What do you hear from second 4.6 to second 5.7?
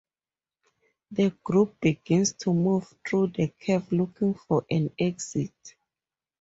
an exit.